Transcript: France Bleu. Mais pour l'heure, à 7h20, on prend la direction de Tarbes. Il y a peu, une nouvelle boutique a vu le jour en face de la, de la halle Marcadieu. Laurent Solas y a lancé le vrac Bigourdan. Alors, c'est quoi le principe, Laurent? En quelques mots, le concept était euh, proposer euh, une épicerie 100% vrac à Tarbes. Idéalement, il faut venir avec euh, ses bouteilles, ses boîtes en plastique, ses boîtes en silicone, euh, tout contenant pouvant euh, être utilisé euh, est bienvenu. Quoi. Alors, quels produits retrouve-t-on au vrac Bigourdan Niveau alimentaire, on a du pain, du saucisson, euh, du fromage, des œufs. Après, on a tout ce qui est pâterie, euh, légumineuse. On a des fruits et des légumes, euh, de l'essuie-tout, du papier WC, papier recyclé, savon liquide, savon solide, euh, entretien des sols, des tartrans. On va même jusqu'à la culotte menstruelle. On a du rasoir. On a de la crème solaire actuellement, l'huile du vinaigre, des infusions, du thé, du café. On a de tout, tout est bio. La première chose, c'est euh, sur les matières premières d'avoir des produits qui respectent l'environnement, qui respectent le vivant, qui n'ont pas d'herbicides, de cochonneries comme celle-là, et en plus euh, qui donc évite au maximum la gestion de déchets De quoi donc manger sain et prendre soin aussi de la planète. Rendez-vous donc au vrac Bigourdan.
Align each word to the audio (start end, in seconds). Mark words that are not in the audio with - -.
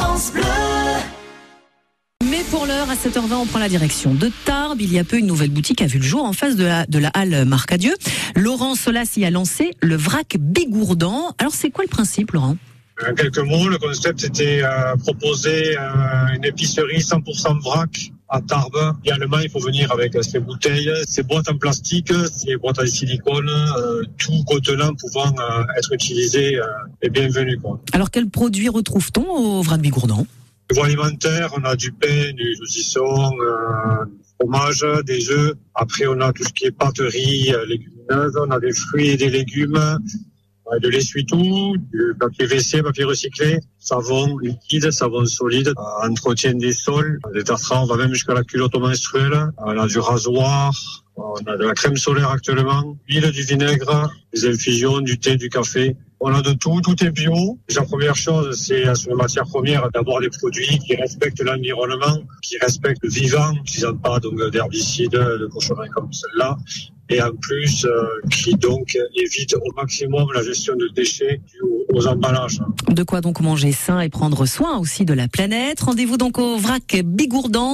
France 0.00 0.32
Bleu. 0.32 0.42
Mais 2.24 2.42
pour 2.50 2.64
l'heure, 2.64 2.88
à 2.88 2.94
7h20, 2.94 3.34
on 3.34 3.46
prend 3.46 3.58
la 3.58 3.68
direction 3.68 4.14
de 4.14 4.30
Tarbes. 4.46 4.80
Il 4.80 4.90
y 4.90 4.98
a 4.98 5.04
peu, 5.04 5.18
une 5.18 5.26
nouvelle 5.26 5.50
boutique 5.50 5.82
a 5.82 5.86
vu 5.86 5.98
le 5.98 6.04
jour 6.04 6.24
en 6.24 6.32
face 6.32 6.56
de 6.56 6.64
la, 6.64 6.86
de 6.86 6.98
la 6.98 7.08
halle 7.08 7.44
Marcadieu. 7.44 7.94
Laurent 8.34 8.74
Solas 8.74 9.12
y 9.18 9.26
a 9.26 9.30
lancé 9.30 9.72
le 9.82 9.96
vrac 9.96 10.38
Bigourdan. 10.40 11.34
Alors, 11.38 11.52
c'est 11.52 11.70
quoi 11.70 11.84
le 11.84 11.90
principe, 11.90 12.32
Laurent? 12.32 12.56
En 13.06 13.14
quelques 13.14 13.38
mots, 13.38 13.68
le 13.68 13.76
concept 13.76 14.24
était 14.24 14.62
euh, 14.62 14.96
proposer 14.96 15.76
euh, 15.76 16.34
une 16.34 16.46
épicerie 16.46 17.00
100% 17.00 17.60
vrac 17.62 18.10
à 18.30 18.40
Tarbes. 18.40 18.94
Idéalement, 19.02 19.38
il 19.40 19.50
faut 19.50 19.60
venir 19.60 19.90
avec 19.92 20.14
euh, 20.16 20.22
ses 20.22 20.38
bouteilles, 20.38 20.90
ses 21.06 21.22
boîtes 21.22 21.50
en 21.50 21.58
plastique, 21.58 22.12
ses 22.32 22.56
boîtes 22.56 22.78
en 22.78 22.86
silicone, 22.86 23.48
euh, 23.48 24.02
tout 24.18 24.44
contenant 24.46 24.94
pouvant 24.94 25.26
euh, 25.38 25.64
être 25.76 25.92
utilisé 25.92 26.56
euh, 26.56 26.64
est 27.02 27.10
bienvenu. 27.10 27.58
Quoi. 27.58 27.80
Alors, 27.92 28.10
quels 28.10 28.30
produits 28.30 28.68
retrouve-t-on 28.68 29.28
au 29.28 29.62
vrac 29.62 29.80
Bigourdan 29.80 30.26
Niveau 30.70 30.84
alimentaire, 30.84 31.50
on 31.56 31.64
a 31.64 31.74
du 31.74 31.90
pain, 31.90 32.32
du 32.32 32.54
saucisson, 32.54 33.32
euh, 33.40 34.04
du 34.04 34.22
fromage, 34.38 34.86
des 35.04 35.28
œufs. 35.30 35.54
Après, 35.74 36.06
on 36.06 36.20
a 36.20 36.32
tout 36.32 36.44
ce 36.44 36.52
qui 36.52 36.66
est 36.66 36.70
pâterie, 36.70 37.52
euh, 37.52 37.66
légumineuse. 37.66 38.36
On 38.40 38.50
a 38.52 38.60
des 38.60 38.72
fruits 38.72 39.08
et 39.08 39.16
des 39.16 39.30
légumes, 39.30 39.76
euh, 39.76 40.78
de 40.78 40.88
l'essuie-tout, 40.88 41.76
du 41.92 42.14
papier 42.20 42.46
WC, 42.46 42.82
papier 42.84 43.02
recyclé, 43.02 43.58
savon 43.80 44.38
liquide, 44.38 44.90
savon 44.90 45.24
solide, 45.24 45.68
euh, 45.68 46.08
entretien 46.08 46.54
des 46.54 46.72
sols, 46.72 47.18
des 47.34 47.42
tartrans. 47.42 47.82
On 47.82 47.86
va 47.86 47.96
même 47.96 48.12
jusqu'à 48.12 48.34
la 48.34 48.44
culotte 48.44 48.76
menstruelle. 48.76 49.50
On 49.58 49.76
a 49.76 49.86
du 49.86 49.98
rasoir. 49.98 50.72
On 51.16 51.34
a 51.46 51.56
de 51.56 51.64
la 51.64 51.74
crème 51.74 51.96
solaire 51.96 52.30
actuellement, 52.30 52.96
l'huile 53.08 53.30
du 53.30 53.42
vinaigre, 53.42 54.10
des 54.32 54.46
infusions, 54.46 55.00
du 55.00 55.18
thé, 55.18 55.36
du 55.36 55.50
café. 55.50 55.96
On 56.20 56.32
a 56.32 56.40
de 56.40 56.52
tout, 56.52 56.80
tout 56.82 57.02
est 57.04 57.10
bio. 57.10 57.58
La 57.74 57.82
première 57.82 58.14
chose, 58.14 58.56
c'est 58.58 58.86
euh, 58.86 58.94
sur 58.94 59.10
les 59.10 59.16
matières 59.16 59.46
premières 59.46 59.90
d'avoir 59.90 60.20
des 60.20 60.30
produits 60.30 60.78
qui 60.78 60.94
respectent 60.94 61.42
l'environnement, 61.42 62.18
qui 62.42 62.58
respectent 62.58 63.02
le 63.02 63.10
vivant, 63.10 63.54
qui 63.66 63.82
n'ont 63.82 63.96
pas 63.96 64.18
d'herbicides, 64.52 65.10
de 65.12 65.46
cochonneries 65.52 65.90
comme 65.90 66.12
celle-là, 66.12 66.56
et 67.08 67.20
en 67.22 67.34
plus 67.36 67.84
euh, 67.84 68.06
qui 68.30 68.54
donc 68.54 68.96
évite 69.14 69.54
au 69.54 69.72
maximum 69.76 70.26
la 70.32 70.42
gestion 70.42 70.76
de 70.76 70.88
déchets 70.88 71.40
De 72.88 73.02
quoi 73.02 73.20
donc 73.20 73.40
manger 73.40 73.72
sain 73.72 74.00
et 74.00 74.08
prendre 74.08 74.46
soin 74.46 74.78
aussi 74.78 75.04
de 75.04 75.12
la 75.12 75.28
planète. 75.28 75.80
Rendez-vous 75.80 76.16
donc 76.16 76.38
au 76.38 76.56
vrac 76.56 77.02
Bigourdan. 77.04 77.68